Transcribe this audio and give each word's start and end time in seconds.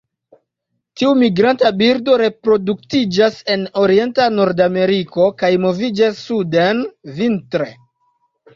Tiu 1.01 1.11
migranta 1.23 1.69
birdo 1.81 2.15
reproduktiĝas 2.21 3.37
en 3.57 3.67
orienta 3.83 4.27
Nordameriko 4.39 5.29
kaj 5.45 5.53
moviĝas 5.69 6.25
suden 6.31 6.85
vintre. 7.23 7.73